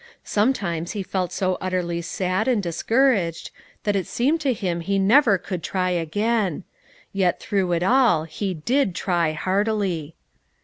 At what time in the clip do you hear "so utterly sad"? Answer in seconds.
1.31-2.47